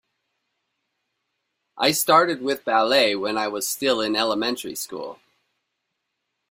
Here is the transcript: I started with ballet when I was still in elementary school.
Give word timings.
I 1.77 1.91
started 1.91 2.41
with 2.41 2.65
ballet 2.65 3.15
when 3.15 3.37
I 3.37 3.47
was 3.47 3.69
still 3.69 4.01
in 4.01 4.15
elementary 4.15 4.73
school. 4.73 5.19